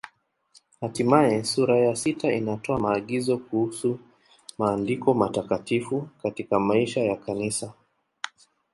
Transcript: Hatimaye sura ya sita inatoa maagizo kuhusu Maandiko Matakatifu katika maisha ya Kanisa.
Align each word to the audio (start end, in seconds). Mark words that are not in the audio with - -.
Hatimaye 0.81 1.35
sura 1.51 1.75
ya 1.85 1.95
sita 1.95 2.31
inatoa 2.33 2.79
maagizo 2.79 3.37
kuhusu 3.37 3.99
Maandiko 4.57 5.13
Matakatifu 5.13 6.09
katika 6.23 6.59
maisha 6.59 7.01
ya 7.03 7.15
Kanisa. 7.15 7.73